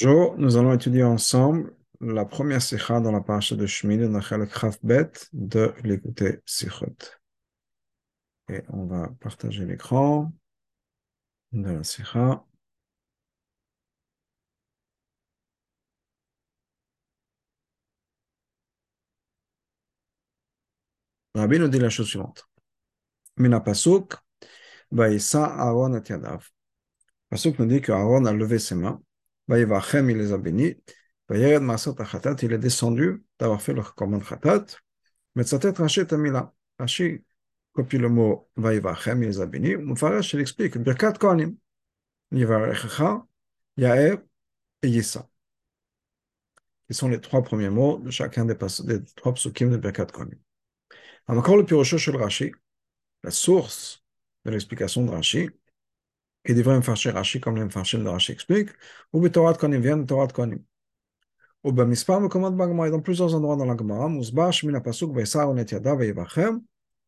[0.00, 4.86] Bonjour, nous allons étudier ensemble la première sikha dans la paracha de Shmini, dans le
[4.86, 6.96] Bet de l'écouter Sichot.
[8.48, 10.32] Et on va partager l'écran
[11.52, 12.44] de la sikha.
[21.34, 22.48] Rabbi nous dit la chose suivante.
[23.36, 24.14] Mina pasuk,
[24.92, 26.50] Aaron et Yadav.
[27.30, 29.00] Pasuk nous dit que Aaron a levé ses mains.
[29.46, 30.76] Vaïvachem, il les a bénis.
[31.28, 34.66] Vaïred Masot Achatat, il est descendu d'avoir fait le commande Khatat.
[35.36, 36.52] Tête Rashi Tamila.
[36.78, 37.24] Rashi
[37.72, 39.76] copie le mot Vaïvachem, il les a bénis.
[39.76, 41.56] Mufarash, il explique Birkat Kohanim.
[42.32, 43.24] Yivarechecha,
[43.76, 44.18] Yaer
[44.82, 45.28] et Yissa.
[46.88, 50.38] Qui sont les trois premiers mots de chacun des, des trois psukim de Birkat Kohanim.
[51.28, 52.50] Encore le Pirosho sur le Rashi,
[53.22, 54.04] la source
[54.44, 55.48] de l'explication de Rashi,
[56.45, 58.69] qui devrait me Rashi comme le de Rashi explique,
[59.11, 60.59] ou Betorat Konim vient de Torah Konim.
[61.63, 65.49] Ou Bamispar Mekomot Bagma, et dans plusieurs endroits dans la Gemara, Musbar Shmina Pasuk Vaisar
[65.49, 66.61] Onet Yada Vaivachem,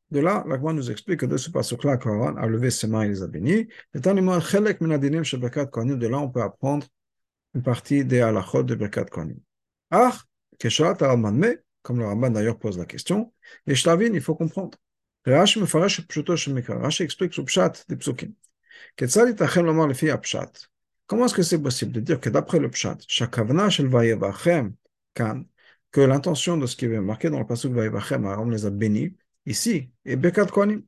[0.09, 3.03] de là, la Gemara nous explique que de ce pasuk-là, Koran a levé ses mains
[3.03, 3.67] et les a bénis.
[3.93, 6.87] Étant donné Chelek Minadinim chez Berkat Konim, de là, on peut apprendre
[7.53, 9.37] une partie des halachot de Berkat Konim.
[9.91, 10.17] Ah,
[10.57, 13.33] Keshalat Araman Me, comme le Ramban d'ailleurs pose la question,
[13.67, 14.77] et Shlavin, il faut comprendre.
[15.27, 18.31] Rashi מפרש את פשוטו של מקרא, רש"י explique le pshat des psukim.
[21.06, 22.98] Comment est-ce que c'est possible de dire que d'après le pshat,
[25.92, 29.14] que l'intention de ce qui est marqué dans le passage Vayevachem, Aaron les a bénis,
[29.46, 30.82] ici, et Bekat Kohanim.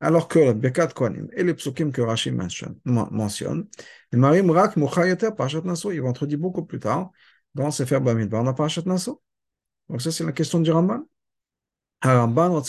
[0.00, 2.76] Alors que le Bekat Kohanim et les psukim que Rashi mentionne,
[4.12, 5.92] ils m'arrivent rak muchayeter parashat naso.
[5.92, 7.12] Ils vont être dit beaucoup plus tard
[7.54, 9.22] dans Sefer Bamidbar dans parashat naso.
[9.88, 11.06] Donc ça c'est la question du Ramban.
[12.02, 12.62] Ramban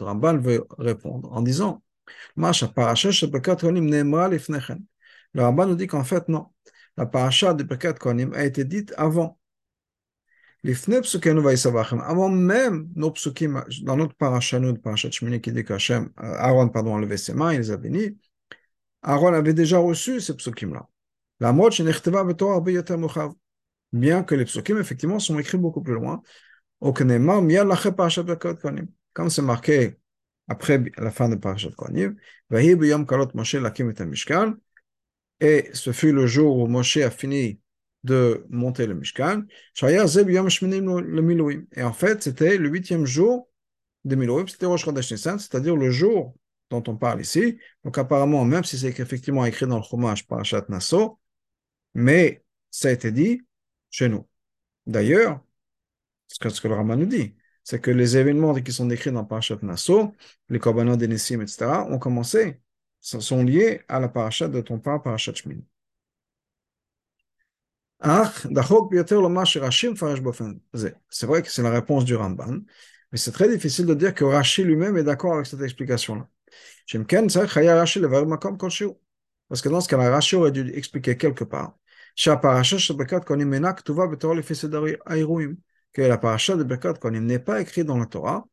[0.00, 1.82] Ramban veut répondre en disant,
[2.36, 4.84] Masha parashat shel Bekat Kohanim neemra lifnechen.
[5.32, 6.46] Le Ramban nous dit qu'en fait non,
[6.96, 9.38] la parashat de Bekat Kohanim a été dite avant.
[10.66, 16.96] Avant même nos psukim, dans notre parasha, nous, parashat Shmini, qui dit qu'Hachem, Aaron, pardon,
[16.96, 18.16] a levé ses mains, il les a bénis,
[19.02, 20.88] Aaron avait déjà reçu ces psukim-là.
[21.40, 21.68] La mot,
[23.92, 26.22] bien que les psukim, effectivement, sont écrits beaucoup plus loin,
[29.12, 29.96] comme c'est marqué
[30.48, 32.16] après la fin de Parashat Kohanim,
[35.40, 37.60] et ce fut le jour où Moshe a fini
[38.04, 39.42] de monter le Mishkan.
[39.82, 39.98] Et
[41.82, 43.48] en fait, c'était le huitième jour
[44.04, 46.36] de Milouim, c'était Rosh Chodesh Nissan, c'est-à-dire le jour
[46.70, 47.58] dont on parle ici.
[47.84, 51.18] Donc apparemment, même si c'est effectivement écrit dans le Chumash Parashat Nassau,
[51.94, 53.40] mais ça a été dit
[53.90, 54.28] chez nous.
[54.86, 55.40] D'ailleurs,
[56.52, 59.58] ce que, le Rama nous dit, c'est que les événements qui sont décrits dans Parashat
[59.62, 60.14] Nassau,
[60.48, 62.60] les korbanot d'Enessim, etc., ont commencé,
[63.00, 65.60] sont liés à la Parashat de ton père, Parashat Shmin.
[71.10, 72.58] C'est vrai que c'est la réponse du Ramban,
[73.12, 76.28] mais c'est très difficile de dire que Rashi lui-même est d'accord avec cette explication-là.
[79.48, 81.78] Parce que dans ce cas-là, Rashi aurait dû expliquer quelque part
[85.94, 88.44] que la paracha de Bekat Konim n'est pas écrite dans la Torah,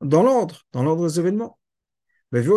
[0.00, 1.58] dans l'ordre, dans l'ordre des événements.
[2.32, 2.52] Mais vu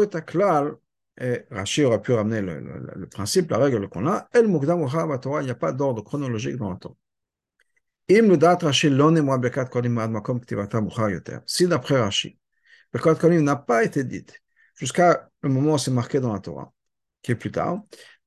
[1.22, 4.88] et Rashi aurait pu ramener le, principe, la règle qu'on a, El Mukdam
[5.20, 6.96] Torah, il n'y a pas d'ordre chronologique dans la Torah.
[11.46, 12.40] Si d'après Rashi,
[12.94, 14.42] Bekat Kodim n'a pas été dite
[14.76, 16.72] jusqu'à le moment où c'est marqué dans la Torah,
[17.22, 17.82] qui est plus tard,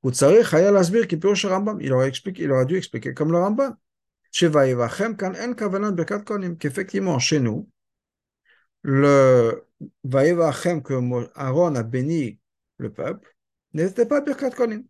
[0.05, 3.77] il aurait, expliqué, il aurait dû expliquer comme le Rambam,
[6.59, 7.69] qu'effectivement chez nous,
[8.83, 9.67] le
[10.05, 10.95] Vaïvachem que
[11.35, 12.39] Aaron a béni
[12.79, 13.35] le peuple,
[13.75, 14.85] n'était pas Birkat Konim.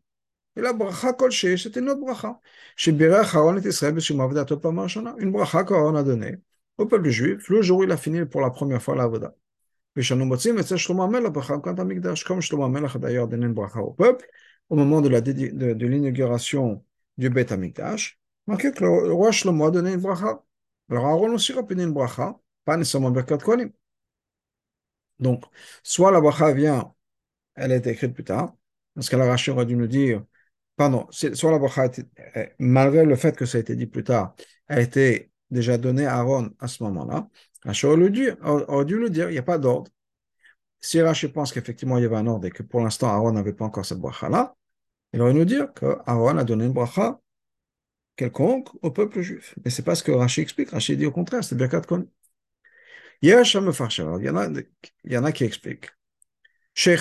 [0.56, 2.38] Et la bracha kolché, c'était une autre bracha.
[2.76, 6.36] Chez Birach Aaron et Israël, une bracha qu'Aaron a donnée
[6.78, 9.34] au peuple juif le jour où il a fini pour la première fois l'avoda.
[9.94, 11.06] Comme Shlomo
[12.69, 14.26] Melech a d'ailleurs donné une bracha au peuple
[14.69, 16.84] au moment de, la l'inauguration
[17.19, 20.43] du Bet Amikdash, le roi a donné une bracha.
[20.91, 23.71] Alors Aaron a donné une bracha, pas nécessairement Konim.
[25.19, 25.44] Donc,
[25.83, 26.93] soit la bracha vient
[27.55, 28.55] elle a été écrite plus tard,
[28.94, 30.25] parce que la Rashi aurait dû nous dire,
[30.77, 31.91] pardon, soit la bracha,
[32.37, 34.35] euh, malgré le fait que ça a été dit plus tard,
[34.69, 37.29] a été déjà donnée à Aaron à ce moment-là,
[37.65, 39.91] Rashi aurait dû, aurait dû nous dire, il n'y a pas d'ordre.
[40.81, 43.53] Si Rashi pense qu'effectivement il y avait un ordre et que pour l'instant Aaron n'avait
[43.53, 44.56] pas encore cette bracha-là,
[45.12, 47.21] il aurait nous dire que Aaron a donné une bracha
[48.17, 49.55] quelconque au peuple juif.
[49.64, 50.70] Mais c'est pas ce que Rashi explique.
[50.70, 51.88] Rashi dit au contraire, c'est bien quatre
[53.23, 54.49] Il y en a,
[55.05, 55.91] il y en a qui expliquent
[56.75, 56.94] Qu'on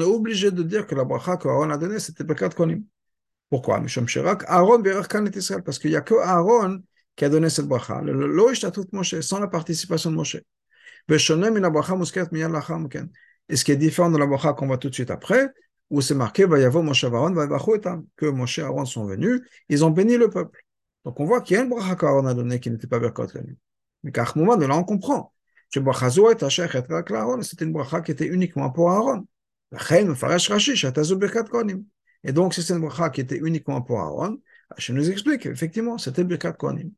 [0.00, 2.84] est obligé de dire que la bracha qu'Aaron a donnée, c'était Bekat Konim.
[3.50, 3.80] Pourquoi?
[3.80, 3.92] Parce
[5.78, 6.82] qu'il n'y a que Aaron
[7.16, 8.02] qui a donné cette bracha.
[9.20, 10.36] Sans la participation de Moshe.
[11.10, 11.18] Et
[13.56, 15.52] ce qui est différent de la bracha qu'on voit tout de suite après,
[15.90, 20.64] où c'est marqué que Moshe et Aaron sont venus, ils ont béni le peuple.
[21.04, 23.26] Donc on voit qu'il y a une bracha qu'Aaron a donnée qui n'était pas Berkot
[24.02, 25.32] Mais qu'à ce moment là on comprend.
[25.70, 25.80] C'était
[27.64, 29.26] une bracha qui était uniquement pour Aaron.
[32.24, 34.40] Et donc, si c'est une bracha qui était uniquement pour Aaron,
[34.76, 36.92] je nous explique, effectivement, c'était Birkat Kohanim.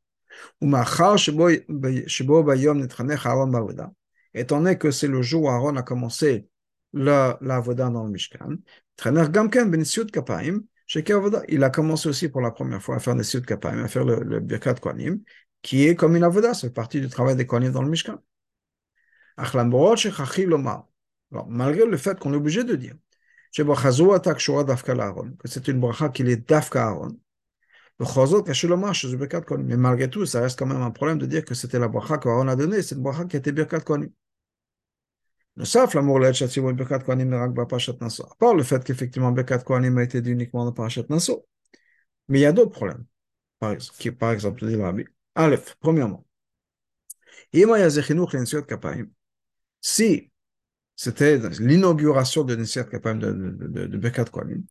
[4.32, 6.48] Étant donné que c'est le jour où Aaron a commencé
[6.92, 8.56] la, la dans le Mishkan,
[11.48, 14.04] il a commencé aussi pour la première fois à faire des Siut Kapaim, à faire
[14.04, 14.74] le, Birkat
[15.62, 18.18] qui est comme une avoda, c'est partie du travail des Kohanim dans le Mishkan.
[21.48, 22.94] malgré le fait qu'on est obligé de dire
[23.52, 27.16] que c'est une bracha qui est dafka Aaron,
[29.58, 32.18] mais malgré tout, ça reste quand même un problème de dire que c'était la bracha
[32.18, 34.10] qu'Aaron a donnée, c'est une bracha qui était Birkat Kohanim.
[38.30, 39.62] À part le fait qu'effectivement, Bekat
[39.98, 40.72] a été dit uniquement dans
[42.28, 43.04] Mais il y a d'autres problèmes.
[43.60, 45.06] Par exemple, qui, par exemple, dit.
[45.34, 46.26] Aleph, premièrement.
[49.80, 50.30] Si
[51.02, 54.64] c'était l'inauguration de Nessiat Kapam de, de, de, de Bekat Kohanim.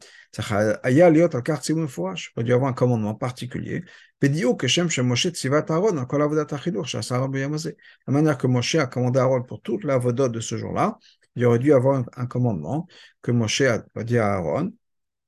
[0.52, 3.84] Euh, Aya liot al quartier une fois, je peux dû avoir un commandement particulier.
[4.20, 7.32] Pedio que Shem Shem Moshe Tzivat Aaron, à kol avodat achidor, chasaram.
[7.32, 11.00] Ben la manière que Moshe a commandé Aaron pour toute la vodot de ce jour-là,
[11.36, 12.86] il aurait dû avoir un, un commandement
[13.24, 14.72] que Moshe a dit à Aaron,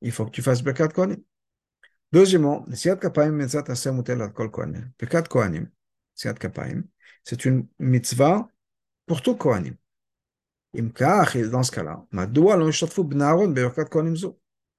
[0.01, 1.17] il faut que tu fasses Bekat Kohanim.
[2.11, 4.91] Deuxièmement, Nessiat Kapam mitzvah tasem utel al kol Kohanim.
[4.99, 5.67] Bekat Kohanim,
[6.15, 6.83] Nessiat Kapam,
[7.23, 8.47] c'est une mitzvah
[9.07, 9.73] pour tout Kohanim.
[10.73, 12.05] Dans ce cas-là,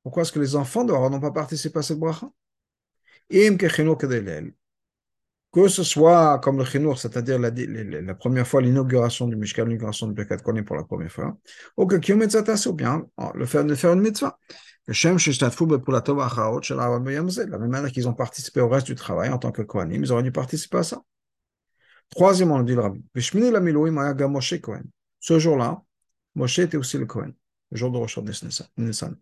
[0.03, 2.29] pourquoi est-ce que les enfants d'Aaron n'ont pas participé à cette bracha?
[5.53, 10.15] Que ce soit comme le chinour, c'est-à-dire la, première fois l'inauguration du Mishkan, l'inauguration du
[10.15, 11.37] Bekat Konim pour la première fois,
[11.77, 11.97] ou que
[12.69, 14.39] ou bien le fait de faire une mitzvah.
[14.89, 15.29] Beyamze,
[17.39, 20.11] la même manière qu'ils ont participé au reste du travail en tant que Kohanim, ils
[20.11, 21.03] auraient dû participer à ça.
[22.09, 23.05] Troisièmement, on dit le Rabbi,
[25.23, 25.83] Ce jour-là,
[26.35, 27.33] Moshe était aussi le Kohen,
[27.71, 28.19] le jour de Rosh
[28.77, 29.17] Nissan.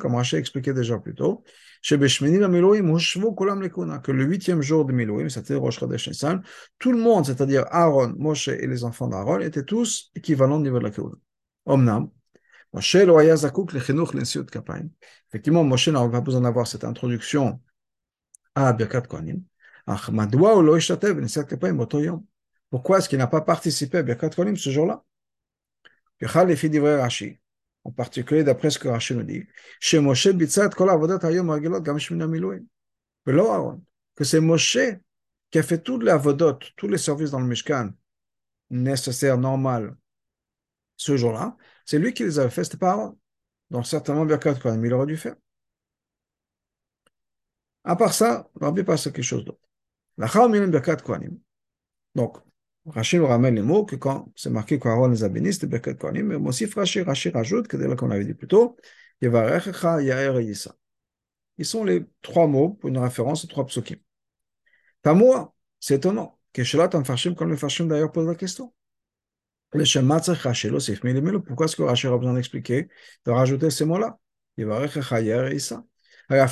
[0.00, 1.44] Comme Rashi expliqué déjà plus tôt,
[1.88, 6.42] que le huitième jour de Milouim, c'était Rosh Chodesh Nissan,
[6.80, 10.80] tout le monde, c'est-à-dire Aaron, Moshe et les enfants d'Aaron, étaient tous équivalents au niveau
[10.80, 10.90] de la.
[11.64, 12.10] Omnam,
[12.72, 14.08] Moshe le chinuch.
[15.28, 17.60] Effectivement, Moshe n'a pas besoin d'avoir cette introduction
[18.56, 19.40] à Birkat Kohanim.
[22.70, 25.04] Pourquoi est-ce qu'il n'a pas participé à Birkat Kohanim ce jour-là?
[27.84, 29.46] En particulier d'après ce que Rashi nous dit,
[29.80, 31.48] chez Moshe Bitzat Kol Avodat Hayom
[34.14, 34.78] que c'est Moshe
[35.50, 37.90] qui a fait toutes les avodot, tous les services dans le Mishkan
[38.70, 39.96] nécessaires, normal,
[40.96, 41.56] ce jour-là,
[41.86, 43.18] c'est lui qui les avait fait, c'était pas Aaron.
[43.70, 45.36] Donc certainement Birkat Kohanim, il aurait dû faire.
[47.84, 49.66] À part ça, Rabbi passe à quelque chose d'autre.
[50.18, 50.96] La Birkat.
[52.14, 52.38] Donc,
[52.90, 55.94] Rachid nous ramène les mots que quand c'est marqué qu'Aaron les a bénis, c'était Birkat
[55.94, 58.76] Kohanim, mais aussi Rachid, Rachid rajoute, que dès qu'on avait dit plus tôt,
[59.20, 60.74] Yevarechecha, Yaer et Yissa.
[61.58, 63.98] Ils sont les trois mots pour une référence aux trois psukim.
[65.04, 66.38] Moi, c'est étonnant.
[66.52, 68.74] Que Shelat Amfarshim, comme le Farshim d'ailleurs pose la question.
[69.72, 70.98] Le Shematzach Rachid, c'est
[71.46, 72.88] Pourquoi est-ce que Rachid a besoin d'expliquer,
[73.24, 74.18] de rajouter ces mots-là?
[74.56, 75.84] Yevarechecha, Yaer et Yissa.
[76.30, 76.42] Un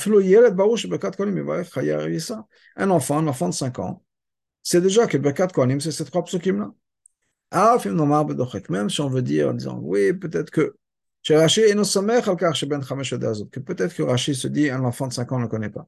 [2.91, 4.03] enfant, un enfant de 5 ans,
[4.69, 6.73] c'est déjà que Bekat Kohanim, c'est ces trois psukim-là.
[7.53, 7.79] Ah,
[8.69, 10.75] même si on veut dire en disant, oui, peut-être que
[11.25, 11.35] que
[13.61, 15.87] peut-être que Rashi se dit, un enfant de 5 ans ne le connaît pas.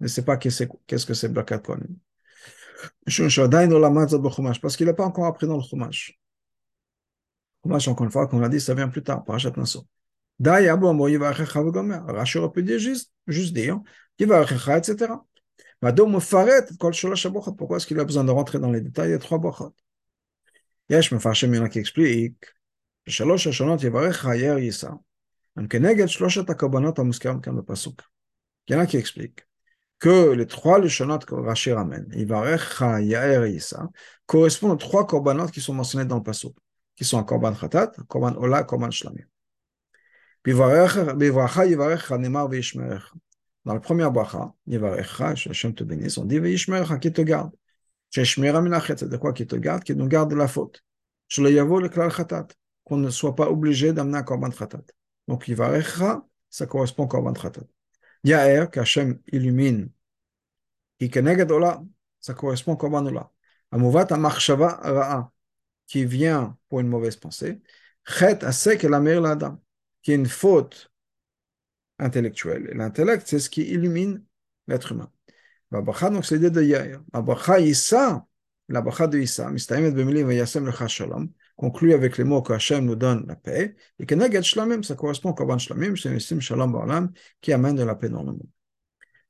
[0.00, 1.96] Ne sait pas qu'est-ce que c'est Bekat Kohanim.
[3.06, 3.16] Parce
[4.76, 6.20] qu'il n'a pas encore appris dans le Chumash.
[7.64, 9.86] Chumash, encore une fois, comme on l'a dit, ça vient plus tard, Parashat Nassau.
[10.38, 13.80] Rashi aurait pu dire juste, juste dire,
[14.18, 15.14] etc.
[17.57, 19.73] Pourquoi est-ce qu'il a besoin de rentrer dans les détails des trois brachot
[20.89, 22.45] יש מפרשים ממנה qui explique
[23.07, 24.89] בשלוש השונות יברך היער יישא
[25.57, 28.01] הם כנגד שלושת הקורבנות המוזכרים כאן בפסוק.
[28.69, 29.45] Il y en a qui explique
[29.99, 33.89] que les trois leshonot que Rashi ramène, Yivarech Yair et Yissa,
[34.25, 36.55] correspondent aux trois korbanot qui sont mentionnés dans le pasuk,
[36.95, 39.27] qui sont un korban khatat, un korban ola, un korban shlamim.
[40.43, 43.07] Bivracha Yivarech Nemar Vishmerech.
[43.68, 47.52] Dans la première bracha, Yevarecha, Hashem te bénisse, on dit Veishmerecha, qui te garde.
[48.08, 50.82] Sheshmera minachet, de quoi qui te garde, qui nous garde de la faute.
[51.36, 52.48] le yavo le klal khatat,
[52.82, 54.84] qu'on ne soit pas obligé d'amener un korban khatat.
[55.26, 55.82] Donc, va
[56.48, 57.66] ça correspond au korban khatat.
[58.24, 59.90] Yaer, qu'Hachem illumine,
[60.98, 61.82] et keneged ola,
[62.20, 63.30] ça correspond au korban ola.
[63.70, 65.30] Amovat amachshava ra'a,
[65.86, 67.60] qui vient pour une mauvaise pensée.
[68.06, 69.60] Chet asek la l'adam,
[70.00, 70.90] qui est une faute
[71.98, 72.68] intellectuelle.
[72.70, 74.22] Et l'intellect, c'est ce qui illumine
[74.66, 75.10] l'être humain.
[75.70, 77.02] La bracha, donc, c'est l'idée de Yair.
[77.12, 78.26] La bracha Issa,
[78.68, 82.84] la bracha de Issa, mistaïmet bemilim vayasem lecha shalom, conclut avec les mots que Hachem
[82.84, 86.40] nous donne la paix, et que Nagad Shlamim, ça correspond au Korban Shlamim, c'est Nissim
[86.40, 88.46] Shalom Ba'alam, qui amène de la paix dans le monde.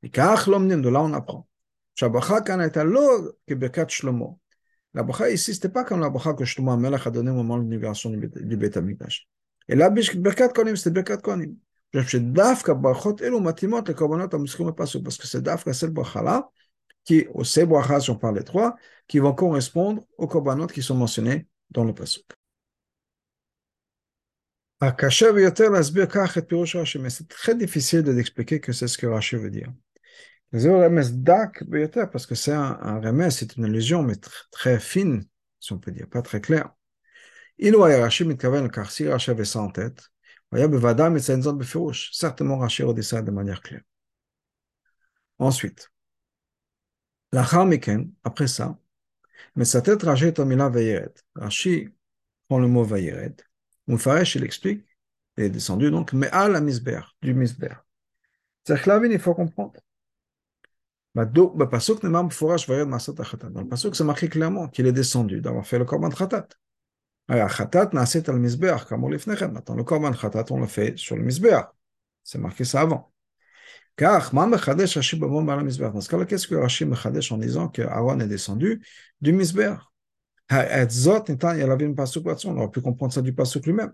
[0.02, 1.48] Et Kach Lomnim, de là on apprend.
[1.96, 4.38] Shabacha kan est alors que Birkat Shlomo.
[4.94, 7.58] La bracha ici, c'était pas comme la bracha que Shlomo Amelach a donné au moment
[7.58, 9.28] de l'inauguration du Beth Amikdash.
[9.66, 11.56] Et là, Birkat Konim, c'était Birkat Konim.
[11.93, 16.41] Je חושב שדווקא ברכות אלו מתאימות לקורבנות המוזכרים בפסוק, parce que c'est דווקא cette ברכה-là,
[17.05, 18.75] qui, ou ces brachas, si on parle des trois,
[19.07, 22.25] qui vont correspondre aux korbanot qui sont mentionnés dans le pasuk.
[27.09, 29.71] C'est très difficile d'expliquer que c'est ce que Rashi veut dire.
[30.51, 35.23] Parce que c'est un, un remès, c'est une allusion, mais très, très fine,
[35.59, 36.69] si on peut dire, pas très claire.
[37.57, 40.09] Il ou Rashi מתכוון car si Rashi avait ça en tête,
[42.12, 43.82] certainement Rashi aurait dit ça de manière claire.
[45.38, 45.90] Ensuite,
[47.32, 47.46] la
[48.24, 48.78] après ça,
[49.54, 51.12] mais sa tête Rashi Tomila Vayered.
[51.34, 51.88] Rashi
[52.48, 53.42] prend le mot Vayered.
[53.86, 54.86] Moufaresh, il explique,
[55.36, 57.74] il est descendu donc, mais à la misber, du misber.
[58.64, 59.80] C'est que là, il faut comprendre.
[61.14, 61.68] Dans le
[63.68, 66.48] pasuk, c'est marqué clairement qu'il est descendu d'avoir fait le korban khatat.
[67.28, 67.34] On
[69.52, 69.84] Maintenant, le
[70.50, 71.66] on fait sur le misbeach.
[72.24, 73.12] C'est marqué ça avant.
[73.96, 74.30] Qu'est-ce
[76.46, 77.82] que Rashi mechadesh en disant que
[78.20, 78.80] est descendu
[79.20, 79.80] du misbeach?
[80.50, 80.56] On
[82.56, 83.92] aurait pu comprendre ça du pasuk lui-même.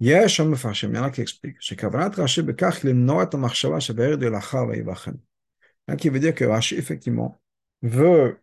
[0.00, 0.28] Il y a
[1.10, 1.56] qui expliquent.
[5.98, 7.42] Qui veut dire que Rashi, effectivement,
[7.82, 8.40] veut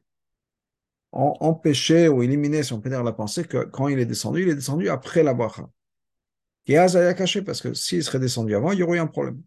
[1.15, 4.49] empêcher ou éliminer, si on peut dire, la pensée que quand il est descendu, il
[4.49, 5.69] est descendu après la bracha.
[6.67, 9.41] Et a caché, parce que s'il serait descendu avant, il y aurait eu un problème.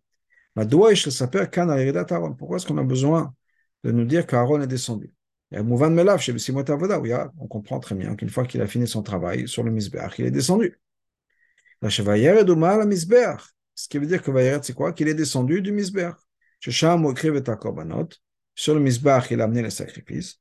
[0.54, 3.34] Pourquoi est-ce qu'on a besoin
[3.84, 5.12] de nous dire qu'Aaron est descendu?
[5.50, 5.64] On
[7.48, 10.30] comprend très bien qu'une fois qu'il a fini son travail sur le misbeach, il est
[10.30, 10.80] descendu.
[11.82, 12.00] Ce
[13.88, 14.92] qui veut dire que Vayered, c'est quoi?
[14.92, 16.16] Qu'il est descendu du misbeach.
[16.60, 16.98] Sur
[18.74, 20.40] le misbeach, il a amené les sacrifices.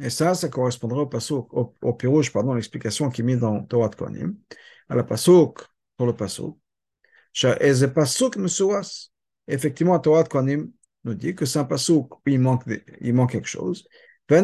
[0.00, 3.88] Et ça, ça correspondra au pasuk, au, pirouge, pardon, l'explication qui est mise dans Torah
[3.88, 4.36] de
[4.88, 5.58] à la pasuk,
[5.96, 6.56] pour le pasuk.
[7.60, 8.36] Et ce pasuk.
[9.48, 10.70] Effectivement, Torah de
[11.04, 12.62] nous dit que c'est un pasuk où il manque,
[13.00, 13.88] il manque quelque chose.
[14.28, 14.34] Ce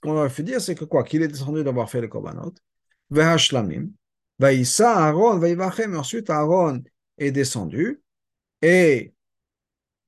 [0.00, 1.04] qu'on aurait fait dire, c'est que quoi?
[1.04, 2.54] Qu'il est descendu d'avoir fait le korbanot.
[3.10, 3.90] Vehashlamim.
[4.38, 5.96] Vaïssa Aaron, vaïvachem.
[5.96, 6.82] Ensuite, Aaron
[7.18, 8.02] est descendu
[8.60, 9.14] et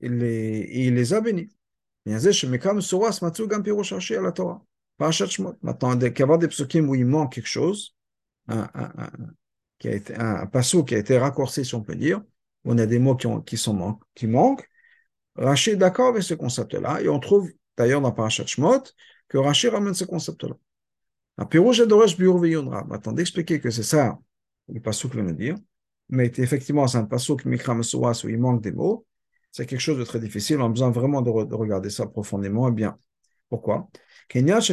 [0.01, 1.56] il les a bénis.
[5.63, 7.95] Maintenant, avoir des psukim où il manque quelque chose,
[8.49, 8.69] un,
[9.79, 12.23] qui a été, un, passage qui a été raccourci, si on peut dire,
[12.65, 14.69] où on a des mots qui, ont, qui, sont qui manquent.
[15.35, 18.85] Rashi est d'accord avec ce concept-là, et on trouve d'ailleurs dans Parashat Shmot
[19.29, 20.55] que Rashi ramène ce concept-là.
[21.39, 24.19] Maintenant, d'expliquer que c'est ça,
[24.69, 25.57] le passouk veut nous dire,
[26.09, 29.05] mais effectivement, c'est un passouk mikra où il manque des mots,
[29.57, 30.61] c'est quelque chose de très difficile.
[30.61, 32.99] On a besoin vraiment de, regarder ça profondément et bien.
[33.49, 33.89] Pourquoi?
[34.29, 34.69] Parce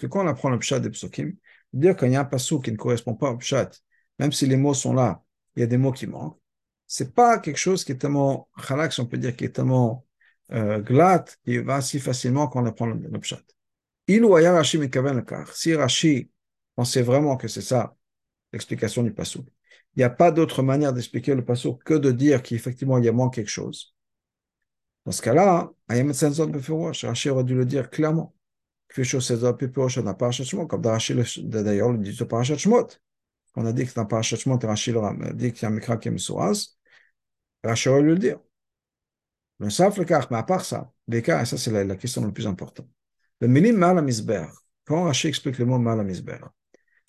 [0.00, 1.36] que quand on apprend le pshat des psukim,
[1.72, 3.70] dire qu'il y a un passou qui ne correspond pas au pshat,
[4.18, 5.22] même si les mots sont là,
[5.54, 6.40] il y a des mots qui manquent,
[6.88, 10.04] c'est pas quelque chose qui est tellement halak, on peut dire, qui est tellement
[10.52, 13.42] euh, glatt, qui va si facilement quand on apprend le, le pshat.
[14.08, 14.80] Il ou Rashi
[15.52, 16.30] si Rashi
[16.74, 17.94] pensait vraiment que c'est ça
[18.52, 19.44] l'explication du passou,
[19.96, 23.08] il n'y a pas d'autre manière d'expliquer le passage que de dire qu'effectivement, il y
[23.08, 23.94] a moins quelque chose.
[25.06, 28.34] Dans ce cas-là, Rashi aurait dû le dire clairement.
[28.94, 29.04] Comme
[30.82, 32.88] d'ailleurs le dit au Parashat Shmot.
[33.56, 35.96] On a dit que dans Parashat Shmot, Rashi a dit qu'il y a un Mikra
[35.96, 36.76] qui est Messouaz.
[37.64, 38.38] Rashi aurait dû le dire.
[39.58, 42.88] Mais à part ça, et ça c'est la, question la plus importante.
[43.40, 44.46] Le milim mal misber,
[44.84, 46.38] Quand Rashi explique le mot mal misber,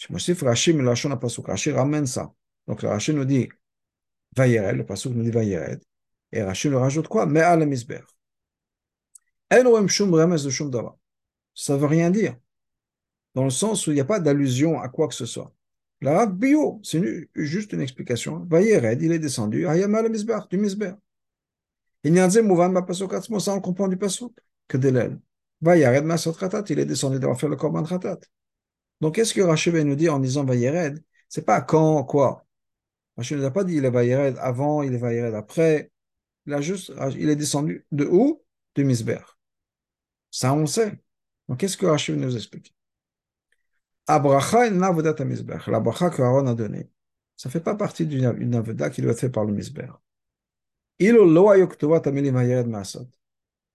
[0.10, 2.32] Rashi, mais Rashi ramène ça.
[2.68, 3.50] Donc le Rashi nous dit
[4.36, 5.82] Vayered, le pasuk nous dit Vayered.
[6.32, 7.26] Et Rashi nous rajoute quoi?
[7.26, 8.02] Mais à la misber.
[9.50, 9.60] Ça
[11.74, 12.36] ne veut rien dire.
[13.34, 15.54] Dans le sens où il n'y a pas d'allusion à quoi que ce soit.
[16.02, 18.46] L'arabe bio, c'est juste une explication.
[18.50, 19.68] Vayered, il est descendu.
[19.68, 20.94] Hayama le misber, du misber.
[22.04, 24.34] Il n'y a mouvan ma pasuk ça on comprend du pasuk
[24.68, 25.20] que de l'aile.
[25.62, 28.20] Vayered ratat, il est descendu d'avoir fait le korban ratat.
[29.02, 32.47] Donc, qu'est-ce que Rachid va nous dire en disant Vayered C'est pas quand, quoi.
[33.18, 35.92] Rachid ne nous a pas dit il est Vayered avant, il est Vayered après.
[36.46, 38.42] Il a juste, est descendu de où?
[38.76, 39.20] De Misber.
[40.32, 41.00] Ça, on sait.
[41.50, 42.74] Donc, qu'est-ce que Rachid nous explique?
[44.06, 44.92] Abracha La
[45.80, 46.90] bracha que Aaron a donnée,
[47.36, 49.90] ça ne fait pas partie d'une avoda qui doit être faite par le Misber.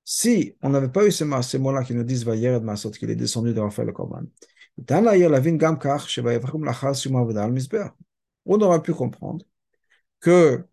[0.05, 3.53] Si on n'avait pas eu ces, mots-là qui nous disent Vayered Masot, qu'il est descendu
[3.53, 4.25] d'avoir fait le Korban,
[8.45, 9.45] on aurait pu comprendre
[10.21, 10.65] que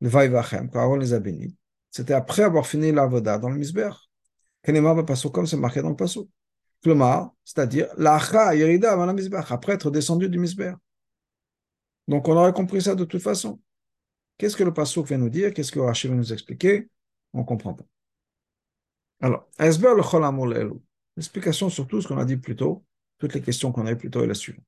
[0.00, 1.56] le Vaivachem, quand Aaron les a bénis,
[1.90, 3.90] c'était après avoir fini l'avoda dans le Misber.
[4.62, 6.28] Comme c'est marqué dans le Pasuk.
[6.82, 10.74] c'est-à-dire l'Acha Yerida avant le Misber, après être descendu du Misber.
[12.06, 13.60] Donc on aurait compris ça de toute façon.
[14.36, 15.52] Qu'est-ce que le Pasuk vient nous dire?
[15.52, 16.88] Qu'est-ce que Rachid va nous expliquer?
[17.32, 17.84] On ne comprend pas.
[19.20, 19.48] Alors,
[21.16, 22.84] l'explication sur tout ce qu'on a dit plus tôt,
[23.18, 24.67] toutes les questions qu'on a eues plus tôt est la suivante.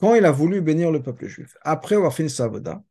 [0.00, 2.82] quand il a voulu bénir le peuple juif, après avoir fini sa voda,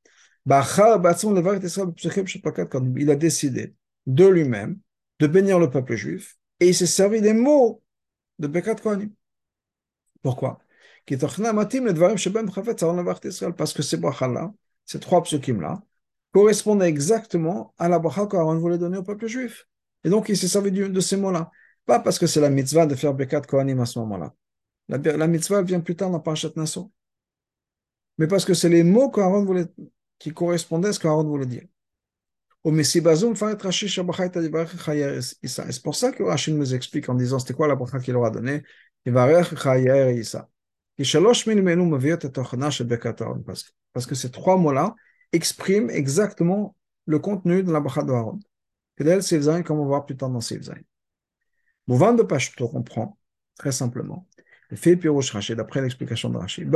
[0.47, 4.79] il a décidé de lui-même
[5.19, 7.81] de bénir le peuple juif et il s'est servi des mots
[8.39, 9.11] de Bekat Kohanim.
[10.21, 10.59] Pourquoi?
[11.07, 11.33] Parce
[13.73, 14.53] que ces brachas-là,
[14.85, 15.81] ces trois psukim-là,
[16.31, 19.67] correspondaient exactement à la bracha qu'Aaron voulait donner au peuple juif.
[20.03, 21.51] Et donc, il s'est servi de ces mots-là.
[21.85, 24.33] Pas parce que c'est la mitzvah de faire Bekat Kohanim à ce moment-là.
[24.87, 26.91] La, mitzvah vient plus tard dans Parashat Nassau.
[28.17, 29.11] Mais parce que c'est les mots
[29.43, 29.65] voulait,
[30.19, 31.63] qui correspondaient à ce qu'Aaron voulait dire.
[32.63, 33.01] C'est
[35.83, 38.31] pour ça que Rachid nous explique en disant c'était quoi la bracha qu'il leur a
[38.31, 38.63] donnée.
[43.93, 44.95] Parce que ces trois mots-là
[45.31, 48.03] expriment exactement le contenu de la bracha.
[48.95, 50.77] Kedel Silzain, comme on va voir plus tard dans Silzain.
[51.87, 53.17] Mouvan de Pashto comprend,
[53.57, 54.34] très simplement, le
[54.73, 56.73] fait Pirouche Rachid, d'après l'explication de Rachid.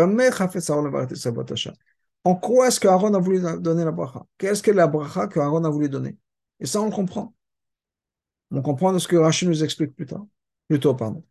[2.24, 4.26] En quoi est-ce qu'Aaron a voulu donner la bracha?
[4.38, 6.18] Qu'est-ce que la bracha qu'Aaron a voulu donner?
[6.60, 7.34] Et ça, on le comprend.
[8.52, 10.26] On comprend ce que Rachid nous explique plus tard.
[10.68, 11.24] Plutôt, pardon.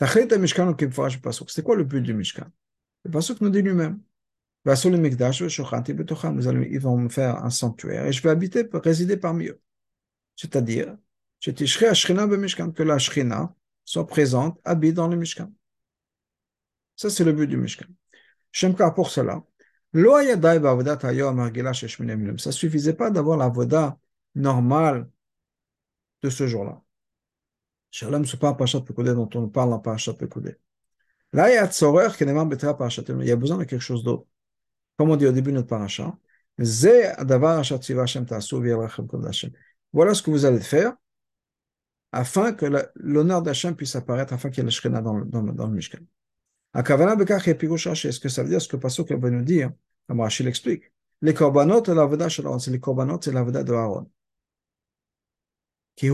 [0.00, 2.46] C'était quoi le but du Mishkan?
[3.04, 4.00] Le Pasuk nous dit lui-même.
[4.66, 4.72] Ils
[6.80, 9.60] vont me faire un sanctuaire et je vais habiter, résider parmi eux
[10.36, 10.96] c'est-à-dire
[11.40, 15.52] que la Shrina soit présente, habite dans le Mishkan.
[16.96, 17.86] Ça, c'est le but du Mishkan.
[18.52, 19.42] Shemkar, pour cela,
[22.38, 23.98] ça suffisait pas d'avoir la voda
[24.34, 25.08] normale
[26.22, 26.82] de ce jour-là.
[27.90, 30.56] Shalom pas Parashat Pekoudé dont on parle en Parashat Pekoudé.
[31.32, 31.70] Là, il y a
[33.22, 34.26] il y a besoin de quelque chose d'autre.
[34.96, 36.16] Comme on dit au début de notre parasha,
[39.92, 40.94] voilà ce que vous allez faire
[42.12, 45.72] afin que l'honneur d'Hachem puisse apparaître, afin qu'il y ait Shrina dans, dans, dans le
[45.72, 45.98] Mishkan.
[46.74, 49.70] Est-ce que ça veut dire ce que Pasuk va nous dire?
[50.08, 50.92] Rachid l'explique.
[51.22, 54.10] Les korbanot et l'avoda de Aaron, c'est les korbanot et l'avoda de Aaron.
[55.96, 56.10] Qui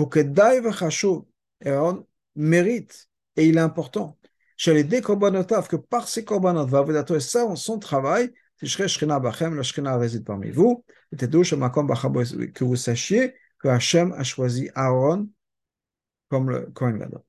[1.65, 4.19] Aaron mérite et il est important.
[4.57, 9.97] Chez les deux korbanotav, que par ces korbanot, vavodato et ça, son travail, la Shrina
[9.97, 15.31] réside parmi vous, et que vous sachiez que Hachem a choisi Aaron
[16.29, 17.23] comme le Kohen Gadol.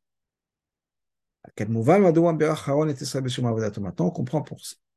[3.80, 4.44] Maintenant, on comprend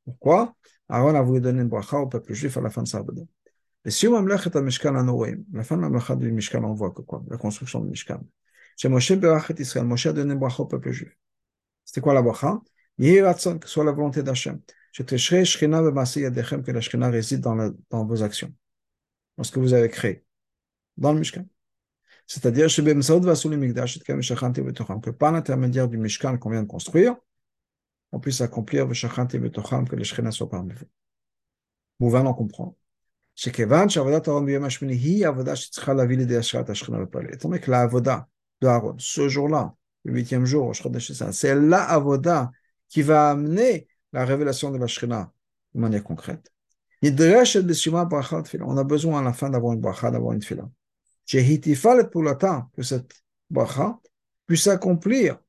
[0.05, 0.55] pourquoi?
[0.87, 3.27] Aaron a voulu donner une bracha au peuple juif à la fin de sa vie.
[3.85, 7.23] Et si on la fin de la bracha du Mishkan, on voit que quoi?
[7.29, 8.21] La construction du Mishkan.
[8.77, 11.15] Chez Moshe Berachet Israël, Moshe a donné une bracha au peuple juif.
[11.83, 12.59] C'était quoi la bracha?
[12.97, 14.59] Que soit la volonté d'Hachem.
[14.95, 18.53] Que la Shekhinah réside dans, dans vos actions,
[19.37, 20.23] dans ce que vous avez créé
[20.97, 21.45] dans le Mishkan.
[22.26, 27.16] C'est-à-dire, que par l'intermédiaire du Mishkan qu'on vient de construire,
[28.12, 30.86] on puisse accomplir que les Shekhinah soient parmi vous.
[31.98, 32.74] Vous venez en comprendre.
[33.36, 37.26] שכיוון שעבודת אהרון ביום השמיני היא העבודה שצריכה להביא לידי השראת השכינה בפועל.
[37.32, 38.18] זאת אומרת, לעבודה
[38.64, 40.72] d'Aaron, ce jour-là, le huitième jour,
[41.30, 42.50] c'est la avoda
[42.88, 45.32] qui va amener la révélation de la Shrina
[45.74, 46.52] de manière concrète.
[47.02, 50.68] On a besoin à la fin d'avoir une bracha, d'avoir une fila.
[51.27, 53.99] Que cette bracha
[54.45, 55.39] puisse accomplir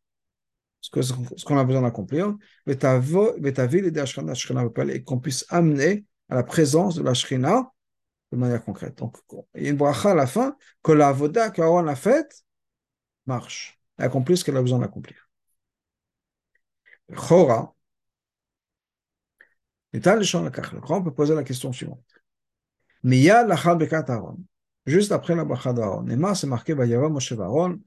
[0.80, 2.36] ce qu'on a besoin d'accomplir,
[2.66, 2.76] et
[5.02, 7.72] qu'on puisse amener à la présence de la Shrina
[8.32, 8.98] de manière concrète.
[8.98, 9.16] Donc,
[9.54, 12.44] il y a une bracha à la fin que la voda qu'Aaron a faite
[13.26, 15.28] marche, accomplit ce qu'elle a besoin d'accomplir.
[17.14, 17.74] Chora,
[19.92, 22.04] on peut poser la question suivante.
[23.02, 24.38] Lachal bekat Aaron.
[24.86, 26.02] Juste après la bracha d'Aaron.
[26.02, 27.80] Nema, c'est marqué, Vayava Moshe Aaron.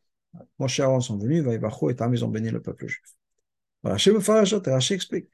[0.59, 3.15] Moshe et Aaron sont venus, Vayivachu et Tam, ils ont béni le peuple juif.
[3.83, 5.29] Rashi Mefarashat, Rashi explique.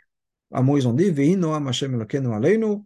[0.51, 2.84] À moi, ils ont dit, Vehi Noam Hashem Elokenu Aleinu.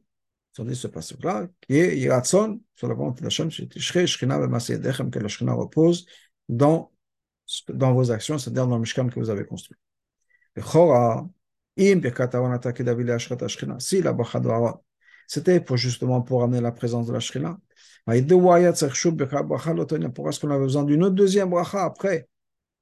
[0.57, 4.73] Ils ont dit ce passage-là, qui est Yiratson, sur la volonté d'Hachem, Shre Shchina B'Masé
[4.73, 6.05] Yedechem, que la Shchina repose
[6.47, 6.91] dans,
[7.67, 9.77] dans vos actions, c'est-à-dire dans le Mishkan que vous avez construit.
[10.55, 11.29] Et Chora,
[11.77, 13.37] Im Birkat Aaron Atake Davile Ashrat.
[13.79, 14.41] Si la bracha
[15.27, 17.59] c'était pour justement pour amener la présence de la Shchina.
[18.05, 22.27] Pourquoi est-ce qu'on avait besoin d'une autre deuxième bracha après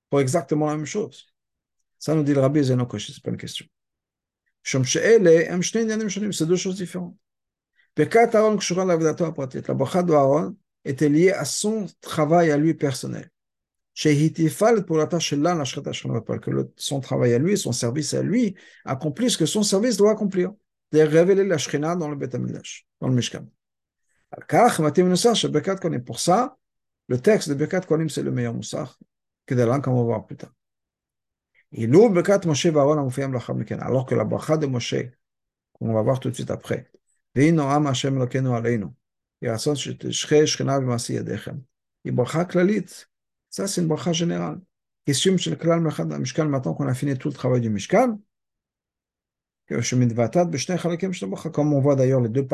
[0.09, 1.27] pour exactement la même chose?
[1.97, 3.65] Ça nous dit le Rabbi Zenokoshi, c'est pas une question.
[4.63, 4.79] C'est
[6.45, 7.15] deux choses différentes.
[7.99, 8.57] Aaron.
[8.87, 13.29] La bracha d'Aaron était liée à son travail à lui personnel
[13.99, 14.11] que
[16.75, 20.51] son travail à lui, son service à lui, accomplisse ce que son service doit accomplir,
[20.91, 22.35] de révéler la Shrina dans le Beth
[23.01, 23.47] dans le Mishkan.
[26.05, 26.57] Pour ça,
[27.07, 28.99] le texte de Bekat Konim, c'est le meilleur moussar,
[29.45, 30.53] que de va voir plus tard.
[33.79, 34.95] Alors que la bracha de Moshe,
[35.73, 36.89] qu'on va voir tout de suite après.
[45.05, 48.19] Question chez le Mishkan, maintenant qu'on a fini tout le travail du Mishkan,
[51.53, 52.47] comme on voit d'ailleurs les deux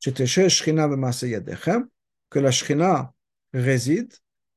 [0.00, 0.10] que
[2.38, 3.12] la Shekhinah
[3.52, 4.12] réside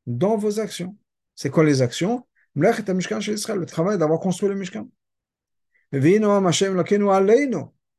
[0.05, 0.95] dans vos actions.
[1.35, 2.27] C'est quoi les actions?
[2.55, 4.89] Le travail d'avoir construit le Mishkan.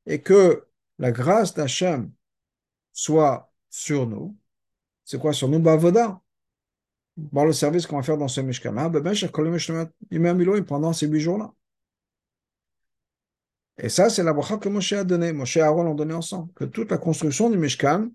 [0.07, 0.67] Et que
[0.99, 2.13] la grâce d'Hachem
[2.93, 4.37] soit sur nous.
[5.05, 5.59] C'est quoi sur nous?
[5.59, 6.23] Bavoda
[7.17, 11.53] voir le service qu'on va faire dans ce Mishkan-là, ben, pendant ces huit jours-là.
[13.79, 15.33] Et ça, c'est la bracha que Moshe a donnée.
[15.33, 16.53] Moshe et Aaron l'ont donné ensemble.
[16.55, 18.11] Que toute la construction du Mishkan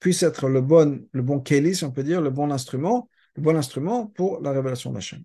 [0.00, 3.42] puisse être le bon, le bon keli, si on peut dire, le bon instrument, le
[3.42, 5.22] bon instrument pour la révélation d'Hachem.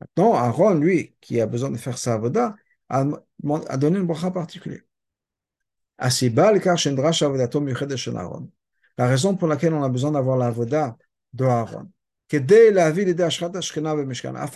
[0.00, 2.56] Maintenant, Aaron, lui, qui a besoin de faire sa avoda,
[2.88, 3.04] a,
[3.68, 4.82] a donné une bracha particulière.
[6.00, 6.08] La
[9.06, 10.96] raison pour laquelle on a besoin d'avoir la avoda
[11.32, 11.90] de Aaron.
[12.30, 12.38] Afin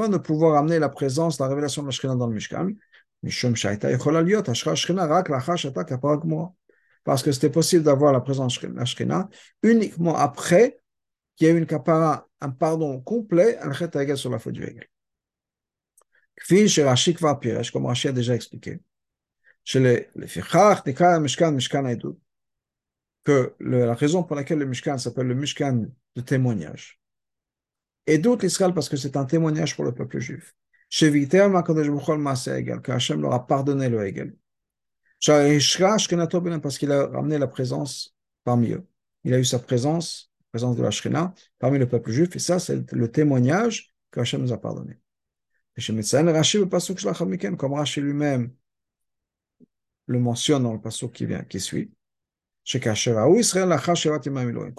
[0.09, 2.69] de pouvoir amener la présence, la révélation de la dans le Mishkan,
[7.05, 8.85] parce que c'était possible d'avoir la présence de la
[9.63, 10.81] uniquement après
[11.37, 13.59] qu'il y une kapara, un pardon complet,
[14.17, 14.89] sur la faute du Hegel.
[17.73, 18.81] Comme a déjà expliqué,
[23.61, 27.01] la raison pour laquelle le Mishkan s'appelle le Mishkan de témoignage.
[28.07, 30.55] Et d'autres l'Israël parce que c'est un témoignage pour le peuple juif.
[30.95, 34.37] Que Hachem leur a pardonné le Hegel.
[35.27, 38.87] Parce qu'il a ramené la présence parmi eux.
[39.25, 42.37] Il a eu sa présence, la présence de la Shrina, parmi le peuple juif.
[42.37, 44.99] Et ça, c'est le témoignage que Hachem nous a pardonné.
[47.57, 48.53] Comme Rashi lui-même
[50.07, 51.91] le mentionne dans le passage qui vient, qui suit.
[52.71, 52.83] Quand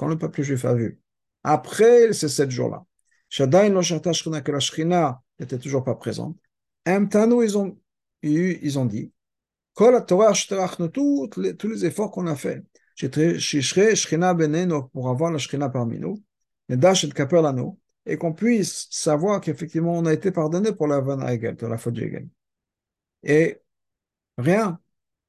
[0.07, 0.99] le peuple juif a vu,
[1.41, 2.85] après ces sept jours-là,
[3.35, 6.37] que la Shrina n'était toujours pas présente,
[6.85, 7.77] ils ont,
[8.21, 9.11] ils ont dit,
[9.75, 12.63] tous les, tous les efforts qu'on a fait,
[14.91, 16.23] pour avoir la Shrina parmi nous,
[18.05, 21.93] et qu'on puisse savoir qu'effectivement on a été pardonné pour la vanne de la faute
[21.93, 22.29] du
[23.23, 23.61] Et
[24.37, 24.79] rien,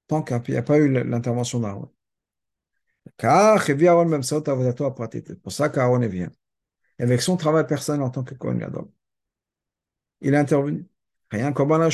[0.06, 1.90] tant qu'il n'y a pas eu l'intervention d'Aaron.
[3.18, 6.30] C'est pour ça qu'Aaron est vient.
[6.98, 8.86] Avec son travail personnel en tant que Kohen Gadol.
[10.24, 10.86] Il est intervenu.
[11.30, 11.92] Rien Ben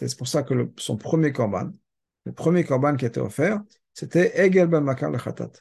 [0.00, 1.72] C'est pour ça que son premier Korban,
[2.26, 3.62] le premier Korban qui était offert,
[3.94, 5.52] c'était Egel Ben Makal Khatat.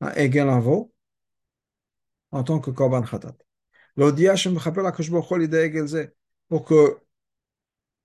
[0.00, 0.92] Un Egel en veau,
[2.30, 3.34] en tant que Korban Khatat.
[6.48, 6.98] Pour que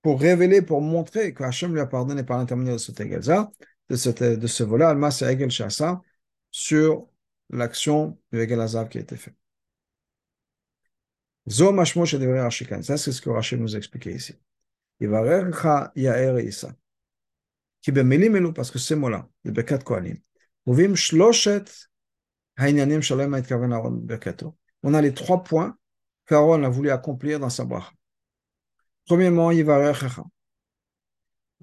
[0.02, 3.52] pour révéler, pour montrer que Hachem lui a pardonné par l'intermédiaire de cet Egelza,
[3.88, 6.00] de, de ce volet, Almas Egel Shasa,
[6.50, 7.06] sur
[7.50, 9.34] l'action du Egel Azav qui a été fait.
[11.47, 14.35] Ça, c'est ce que Rachid nous expliquait ici.
[14.99, 16.73] Yivarecha Yaer Isa.
[17.81, 20.17] Qui bemilim elu, parce que ces mots-là, de Bekat Kohanim,
[20.65, 21.65] Uvim shloshet
[22.57, 24.57] ha'inyanim shalem ha'itkaven Aaron Bekato.
[24.81, 25.77] On a les trois points
[26.25, 27.91] qu'Aaron a voulu accomplir dans sa bracha.
[29.05, 30.23] Premièrement, Yivarecha.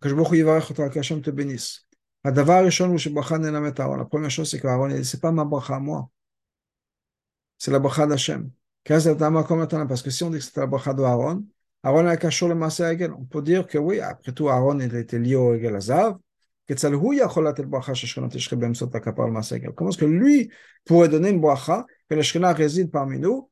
[0.01, 1.87] Que je vous Yivarech que Hashem te bénisse.
[2.25, 4.01] הדבר הראשון הוא שברכה נלמד אהרון.
[4.01, 6.09] הפרמיère chose, c'est qu'Aaron, c'est pas ma bracha à moi.
[7.59, 8.51] C'est la bracha d'Hachem.
[8.88, 11.44] Parce que si on dit que c'était la bracha d'Aaron,
[11.84, 13.12] Aaron a cachot le massé Egel.
[13.12, 16.16] On peut dire que oui, après tout, Aaron il était lié au Egel Azav.
[16.70, 16.88] Comment est-ce
[19.98, 20.52] que lui
[20.86, 23.50] pourrait donner une bracha que le Shekhinah réside parmi nous,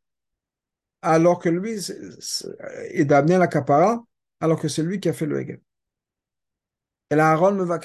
[1.01, 1.79] alors que lui,
[2.93, 4.01] il a amené la kapara,
[4.39, 5.59] alors que c'est lui qui a fait le Egel?
[7.11, 7.77] Et Aaron a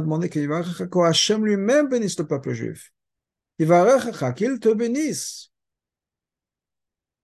[0.00, 0.50] demandé qu'il
[1.04, 2.92] Hachem lui-même bénisse le peuple juif.
[3.58, 5.50] Il va qu'il te bénisse.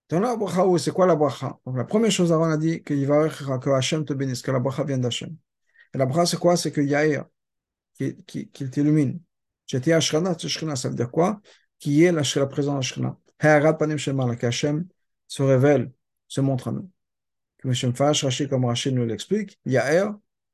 [0.09, 3.69] Dans la bracha, c'est quoi la bracha la première chose, Aaron a dit va que
[3.69, 5.35] Hachem te bénisse, que la bracha vient d'Hachem.
[5.93, 7.25] La bracha, c'est quoi C'est que Yair,
[7.93, 9.19] qu'il qui, qui t'illumine.
[9.65, 10.35] J'étais à Shrana,
[10.75, 11.41] ça veut dire quoi
[11.77, 13.17] Qui est la, présence de Shrana.
[13.39, 14.87] Ha'arat panim shemala, que Hachem
[15.27, 15.91] se révèle,
[16.27, 16.89] se montre à nous
[17.61, 17.89] comme M.
[17.89, 20.09] Mfash, Rashi, comme nous l'explique, Yaher,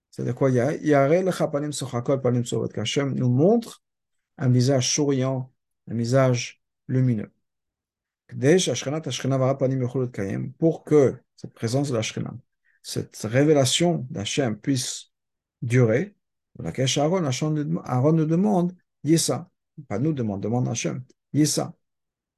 [0.09, 3.83] c'est-à-dire quoi Yaher Yaher lechapanim sochakol panim sovat, qu'Hachem nous montre
[4.37, 5.51] un visage souriant,
[5.87, 7.31] un visage lumineux.
[10.59, 12.01] Pour que cette présence de la
[12.81, 15.11] cette révélation d'Hachem puisse
[15.61, 16.15] durer,
[16.57, 17.23] Aaron,
[17.83, 19.49] Aaron nous demande Yissa,
[19.87, 21.73] pas nous demande, demande Hachem, Yissa.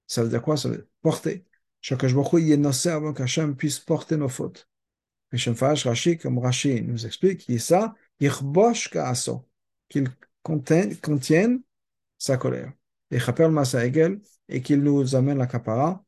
[0.07, 0.57] Ça veut dire quoi?
[0.57, 1.45] Ça veut dire porter.
[1.81, 4.67] Shakash Baruch Hu est avant qu'Hachem puisse porter nos fautes.
[5.31, 9.47] Rashi, comme Rashi nous explique, Yissa, Yichbosh Ka'aso,
[9.89, 10.07] qu'il
[10.41, 11.61] contienne
[12.17, 12.71] sa colère.
[13.11, 16.03] Et Chapel Masa Egel, et qu'il nous amène la kapara,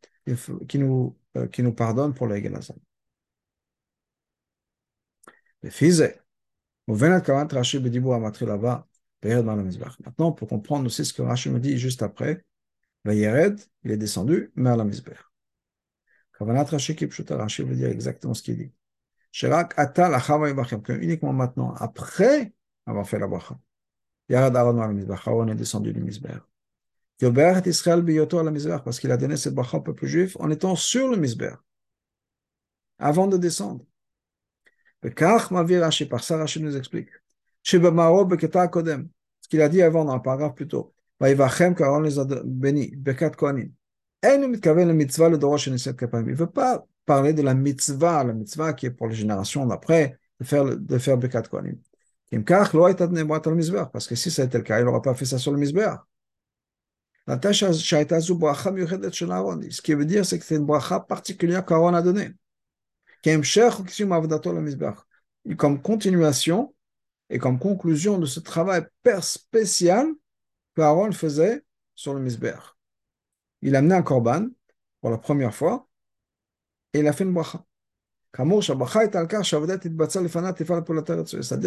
[0.68, 2.78] qui nous, euh, qui nous pardonne pour l'Egel Azam.
[10.06, 12.44] Maintenant, pour comprendre aussi ce que Rashi me dit juste après,
[13.06, 15.20] Vayered, il est descendu, mais à la Mizbech.
[16.38, 18.72] Kavanat Rashi Kipshuta, Rashi veut dire exactement ce qu'il dit.
[19.32, 22.54] Shirak Atal Achava que uniquement maintenant, après
[22.86, 23.60] avoir fait la bracha.
[24.30, 26.49] Yarad Aaron al Mizbach, Aaron est descendu du Mizbech.
[27.22, 30.76] Israël Biyoto al Mizbech, parce qu'il a donné cette bracha au peuple juif en étant
[30.76, 31.56] sur le Mizbech,
[32.98, 33.86] avant de descendre.
[35.02, 37.10] Bekach Mavir Rashi, par ça Rashi nous explique.
[37.64, 39.10] Shebamaro Beketa Kodem,
[39.42, 40.94] ce qu'il a dit avant dans le paragraphe plus tôt.
[41.20, 43.72] Vaïvachem, car les a bénis, Bekat Kohanim.
[44.24, 44.48] Il ne
[46.36, 50.46] veut pas parler de la mitzvah, la mitzvah qui est pour les générations d'après, de
[50.46, 51.78] faire, de faire Bekat Kohanim.
[53.92, 56.00] Parce que si c'était le cas, il n'aurait pas fait ça sur le Mizbeach.
[57.28, 57.36] Ce
[59.82, 62.32] qui veut dire, c'est que c'est une bracha particulière qu'Aaron a donnée.
[65.58, 66.74] Comme continuation
[67.30, 68.86] et comme conclusion de ce travail
[69.22, 70.08] spécial
[70.76, 71.64] qu'Aaron faisait
[71.96, 72.80] sur le Mizbeach
[73.62, 74.48] il a amené un korban
[75.02, 75.88] pour la première fois
[76.94, 77.64] et il a fait une bracha.
[78.36, 78.60] C'est-à-dire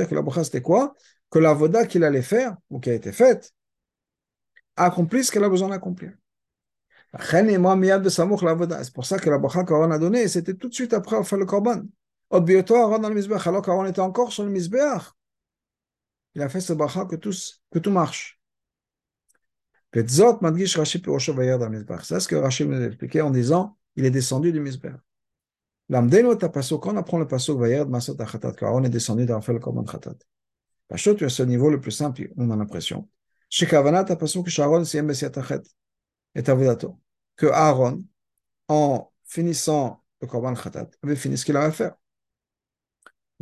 [0.08, 0.94] que la bracha c'était quoi?
[1.30, 3.52] Que la voda qu'il allait faire, ou qui a été faite,
[4.76, 6.12] accomplit ce qu'elle a besoin d'accomplir.
[7.20, 11.28] C'est pour ça que la bracha qu'Aaron a donnée, c'était tout de suite après avoir
[11.28, 11.82] fait le korban.
[12.30, 15.02] Alors qu'Aaron était encore sur le misbeach.
[16.34, 17.34] Il a fait ce bracha que tout,
[17.70, 18.40] que tout marche.
[19.92, 20.22] C'est ce
[22.28, 24.96] que Rashi nous a expliqué en disant il est descendu du Mizbeach.
[25.90, 30.14] Quand on apprend le pasuk Vayerd Masot est descendu d'avoir fait le Korban Chatat.
[30.88, 33.10] As ce niveau le plus simple, on a l'impression.
[37.36, 38.02] Que Aaron,
[38.68, 41.94] en finissant le Korban Chatat, avait fini ce qu'il avait à faire.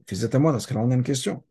[0.09, 1.45] Fils moi, dans ce cas-là, on a une question.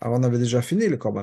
[0.00, 0.98] Aaron avait déjà fini le.
[0.98, 1.22] Pourquoi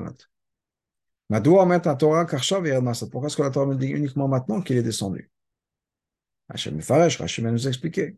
[3.26, 5.30] est-ce que la Torah me dit uniquement maintenant qu'il est descendu
[6.48, 8.16] Hachem Mefaresh, Rachim va nous expliquer.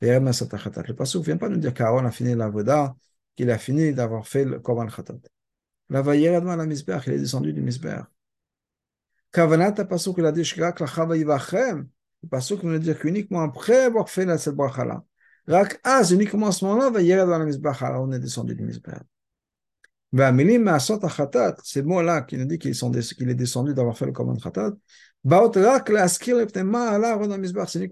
[0.00, 2.94] Le pasuk ne vient pas nous dire qu'Aaron a fini la voda,
[3.36, 5.18] qu'il a fini d'avoir fait le Korban Khatat.
[5.90, 8.04] Il est descendu du misbeach.
[9.32, 11.88] Kavanat a dit, Shkrak la chava yivachem,
[12.22, 15.02] le pasuk nous dire qu'uniquement après avoir fait cette bracha-là,
[16.10, 16.64] uniquement à ce
[18.12, 18.64] est descendu du
[22.58, 22.74] qu'il
[25.88, 27.90] La'askir Leptema Ala Aaron al Mizbach, c'est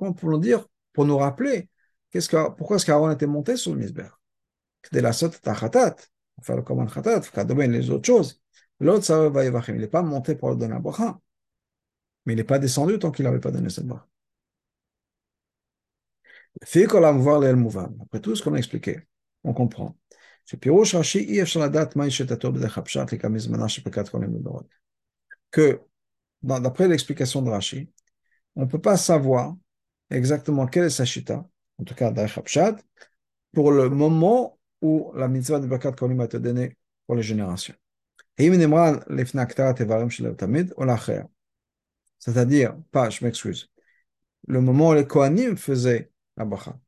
[2.21, 4.13] pour pour pourquoi est-ce qu'Aaron était monté sur le Mizbach
[4.83, 5.97] C'était la Sot Achatat,
[6.35, 8.41] pour faire le commande Khatat, Kadoben, les autres choses.
[8.81, 9.33] L'autre,
[9.69, 11.19] Il n'est pas monté pour le donner à bracha.
[12.27, 14.07] Mais il n'est pas descendu tant qu'il n'avait pas donné cette bracha.
[18.03, 19.01] Après tout ce qu'on a expliqué,
[19.45, 19.97] on comprend.
[25.51, 25.81] Que,
[26.43, 27.91] d'après l'explication de Rashi,
[28.55, 29.57] on ne peut pas savoir
[30.11, 32.77] exactement quelle est sa chita, en tout cas d'Achapshat,
[33.53, 37.75] pour le moment où la mitzvah de Bakat Kolim a été donnée pour les générations.
[42.19, 43.71] C'est-à-dire, pas, je m'excuse,
[44.47, 46.79] le moment où les Kohanim faisaient la bracha.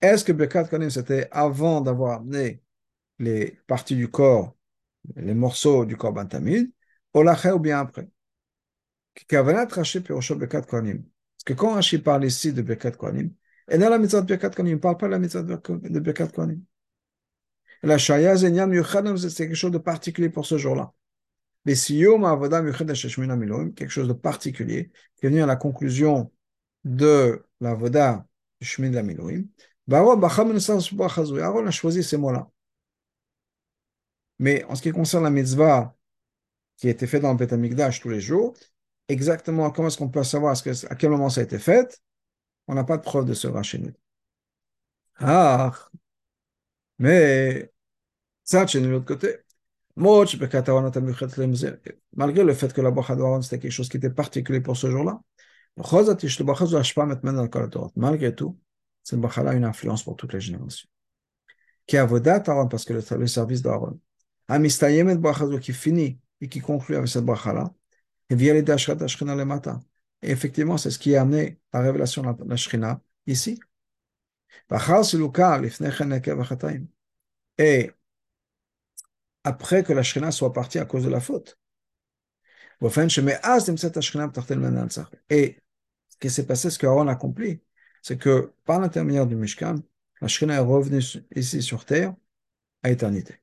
[0.00, 2.62] Est-ce que Birkat Kohanim c'était avant d'avoir amené
[3.18, 4.56] les parties du corps,
[5.16, 6.72] les morceaux du corps Bantamid,
[7.14, 8.08] ou ou bien après?
[9.14, 9.44] Parce
[11.44, 13.32] que quand Rashi parle ici de Birkat Kohanim,
[13.70, 16.28] et dans la mitzvah de Birkat Kohanim, ne parle pas de la mitzvah de Birkat
[16.28, 16.62] Kohanim.
[17.82, 20.92] La Shaya Zenyam Yuchadam, c'est quelque chose de particulier pour ce jour-là.
[21.64, 26.32] Mais si Yom Avodah Miloim, quelque chose de particulier, qui est venu à la conclusion
[26.84, 28.26] de la Voda
[28.60, 29.44] de la Miloim,
[29.90, 32.50] Aaron a choisi ces mots-là.
[34.38, 35.94] Mais en ce qui concerne la mitzvah
[36.76, 38.54] qui a été faite dans le Beth tous les jours,
[39.08, 42.00] exactement comment est-ce qu'on peut savoir à quel moment ça a été fait,
[42.70, 43.94] on n'a pas de preuve de ce rachinut.
[45.18, 45.72] Ah,
[46.98, 47.70] mais
[48.44, 49.36] ça, c'est de l'autre côté.
[49.96, 50.36] Malgré
[52.44, 55.20] le fait que la bracha d'Aaron c'était quelque chose qui était particulier pour ce jour-là,
[57.96, 58.58] malgré tout,
[59.02, 60.88] cette bracha a une influence pour toutes les générations.
[61.86, 63.98] Qui a Aaron, parce que le, service d'Aaron,
[65.60, 67.72] qui finit et qui conclut avec cette bracha-là,
[68.30, 69.80] et via les dashrat Ashrina le matin.
[70.22, 73.60] Et effectivement, c'est ce qui a amené la révélation de la Shrina ici.
[77.58, 77.90] Et
[79.44, 81.58] après que la Shrina soit partie à cause de la faute.
[85.30, 85.56] Et
[86.08, 87.62] ce qui s'est passé, ce qu'Aaron a accompli,
[88.02, 89.76] c'est que par l'intermédiaire du Mishkan,
[90.20, 91.02] la Shrina est revenue
[91.34, 92.14] ici sur terre
[92.82, 93.40] à éternité.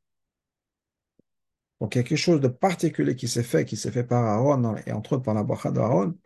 [1.79, 4.23] Donc il y a quelque chose de particulier qui s'est fait, qui s'est fait par
[4.25, 6.17] Aaron, et entre autres par la bracha d'Aaron,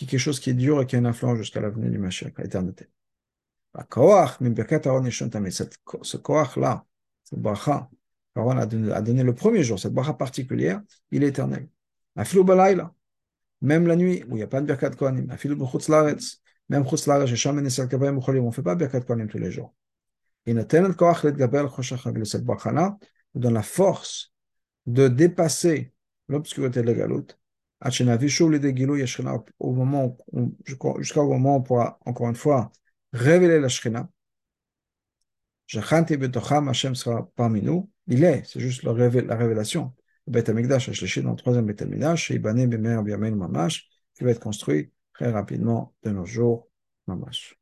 [0.00, 1.98] qui quelque chose qui est dur et qui a une influence jusqu'à la venue du
[1.98, 2.86] Mashiach, à l'éternité.
[3.74, 3.82] Ce
[6.16, 6.86] koach-là,
[7.22, 7.90] cette bracha,
[8.34, 11.68] Aaron a donné, le premier jour, cette bracha particulière, il est éternel.
[13.60, 15.36] Même la nuit, où il n'y a pas de Birkat Kohanim, même
[16.88, 19.74] Chutz Laretz, Sham Enesel Kabayim Ucholim, on ne fait pas Birkat Kohanim tous les jours.
[20.46, 22.96] Tient koach letgaber choshach cette bracha-là,
[23.34, 24.32] donne la force
[24.86, 25.92] de dépasser
[26.28, 27.38] l'obscurité de la galoute,
[29.58, 30.16] au moment
[30.64, 32.70] jusqu'au moment où on pourra, encore une fois,
[33.12, 34.08] révéler la Shekhinah.
[35.72, 37.90] Hashem sera parmi nous.
[38.06, 39.94] Il est, c'est juste la, révélation.
[40.26, 40.88] Le Beth Amikdash,
[41.22, 46.26] dans le troisième Beth Amikdash, Ibané Mamash, qui va être construit très rapidement de nos
[46.26, 46.68] jours.
[47.06, 47.59] Mamash.